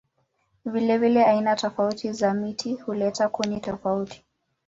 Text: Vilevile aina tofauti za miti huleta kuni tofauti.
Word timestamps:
Vilevile 0.65 1.25
aina 1.25 1.55
tofauti 1.55 2.13
za 2.13 2.33
miti 2.33 2.73
huleta 2.75 3.29
kuni 3.29 3.59
tofauti. 3.59 4.23